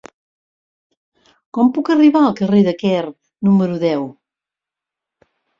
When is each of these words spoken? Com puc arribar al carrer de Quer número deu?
Com 1.57 1.69
puc 1.75 1.91
arribar 1.95 2.23
al 2.29 2.33
carrer 2.41 2.63
de 2.71 2.75
Quer 2.81 3.05
número 3.51 3.79
deu? 3.87 4.11